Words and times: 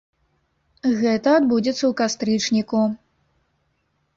Гэта 1.01 1.29
адбудзецца 1.39 1.81
ў 1.87 1.91
кастрычніку. 2.01 2.81